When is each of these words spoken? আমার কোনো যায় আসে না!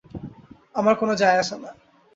আমার 0.75 0.95
কোনো 0.95 1.13
যায় 1.15 1.37
আসে 1.37 1.55
না! 1.55 1.69